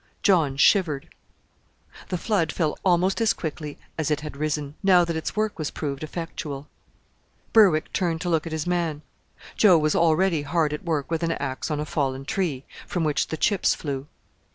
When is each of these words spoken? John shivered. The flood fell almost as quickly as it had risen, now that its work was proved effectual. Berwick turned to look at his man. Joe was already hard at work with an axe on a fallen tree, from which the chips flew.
John 0.23 0.57
shivered. 0.57 1.09
The 2.09 2.17
flood 2.17 2.51
fell 2.51 2.75
almost 2.83 3.21
as 3.21 3.33
quickly 3.33 3.77
as 3.99 4.09
it 4.09 4.21
had 4.21 4.35
risen, 4.35 4.73
now 4.81 5.05
that 5.05 5.15
its 5.15 5.35
work 5.35 5.59
was 5.59 5.69
proved 5.69 6.01
effectual. 6.03 6.67
Berwick 7.53 7.93
turned 7.93 8.19
to 8.21 8.29
look 8.29 8.47
at 8.47 8.51
his 8.51 8.65
man. 8.65 9.03
Joe 9.57 9.77
was 9.77 9.93
already 9.93 10.41
hard 10.41 10.73
at 10.73 10.83
work 10.83 11.11
with 11.11 11.21
an 11.21 11.33
axe 11.33 11.69
on 11.69 11.79
a 11.79 11.85
fallen 11.85 12.25
tree, 12.25 12.63
from 12.87 13.03
which 13.03 13.27
the 13.27 13.37
chips 13.37 13.75
flew. 13.75 14.07